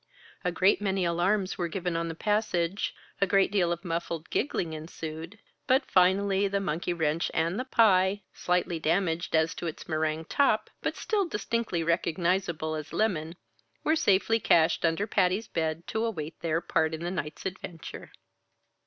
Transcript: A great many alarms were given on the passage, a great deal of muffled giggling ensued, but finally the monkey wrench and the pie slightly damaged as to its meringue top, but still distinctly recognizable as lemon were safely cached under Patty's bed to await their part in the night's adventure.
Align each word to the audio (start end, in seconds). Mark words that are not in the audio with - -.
A 0.43 0.51
great 0.51 0.81
many 0.81 1.05
alarms 1.05 1.59
were 1.59 1.67
given 1.67 1.95
on 1.95 2.07
the 2.07 2.15
passage, 2.15 2.95
a 3.21 3.27
great 3.27 3.51
deal 3.51 3.71
of 3.71 3.85
muffled 3.85 4.31
giggling 4.31 4.73
ensued, 4.73 5.37
but 5.67 5.85
finally 5.85 6.47
the 6.47 6.59
monkey 6.59 6.91
wrench 6.91 7.29
and 7.35 7.59
the 7.59 7.65
pie 7.65 8.23
slightly 8.33 8.79
damaged 8.79 9.35
as 9.35 9.53
to 9.53 9.67
its 9.67 9.87
meringue 9.87 10.25
top, 10.25 10.71
but 10.81 10.97
still 10.97 11.27
distinctly 11.27 11.83
recognizable 11.83 12.73
as 12.73 12.93
lemon 12.93 13.35
were 13.83 13.95
safely 13.95 14.39
cached 14.39 14.85
under 14.85 15.05
Patty's 15.05 15.47
bed 15.47 15.85
to 15.89 16.03
await 16.03 16.39
their 16.39 16.61
part 16.61 16.95
in 16.95 17.03
the 17.03 17.11
night's 17.11 17.45
adventure. 17.45 18.11